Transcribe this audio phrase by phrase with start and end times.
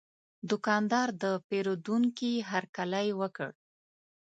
[0.49, 3.49] دوکاندار د پیرودونکي هرکلی وکړ.